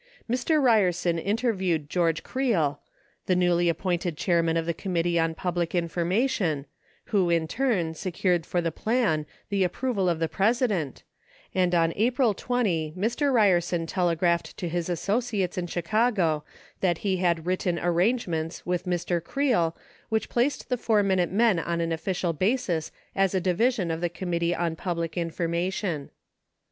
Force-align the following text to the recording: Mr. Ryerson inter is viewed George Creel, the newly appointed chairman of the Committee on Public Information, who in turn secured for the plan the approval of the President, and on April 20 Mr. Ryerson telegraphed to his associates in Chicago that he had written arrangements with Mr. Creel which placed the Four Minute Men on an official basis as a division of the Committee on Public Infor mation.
Mr. 0.27 0.59
Ryerson 0.59 1.19
inter 1.19 1.51
is 1.51 1.59
viewed 1.59 1.87
George 1.87 2.23
Creel, 2.23 2.79
the 3.27 3.35
newly 3.35 3.69
appointed 3.69 4.17
chairman 4.17 4.57
of 4.57 4.65
the 4.65 4.73
Committee 4.73 5.19
on 5.19 5.35
Public 5.35 5.75
Information, 5.75 6.65
who 7.13 7.29
in 7.29 7.47
turn 7.47 7.93
secured 7.93 8.43
for 8.43 8.61
the 8.61 8.71
plan 8.71 9.27
the 9.49 9.63
approval 9.63 10.09
of 10.09 10.17
the 10.17 10.27
President, 10.27 11.03
and 11.53 11.75
on 11.75 11.93
April 11.95 12.33
20 12.33 12.95
Mr. 12.97 13.31
Ryerson 13.31 13.85
telegraphed 13.85 14.57
to 14.57 14.67
his 14.67 14.89
associates 14.89 15.55
in 15.55 15.67
Chicago 15.67 16.43
that 16.79 16.97
he 17.05 17.17
had 17.17 17.45
written 17.45 17.77
arrangements 17.77 18.65
with 18.65 18.85
Mr. 18.87 19.23
Creel 19.23 19.77
which 20.09 20.29
placed 20.29 20.69
the 20.69 20.77
Four 20.77 21.03
Minute 21.03 21.31
Men 21.31 21.59
on 21.59 21.79
an 21.79 21.91
official 21.91 22.33
basis 22.33 22.91
as 23.15 23.35
a 23.35 23.39
division 23.39 23.91
of 23.91 24.01
the 24.01 24.09
Committee 24.09 24.55
on 24.55 24.75
Public 24.75 25.11
Infor 25.11 25.47
mation. 25.47 26.09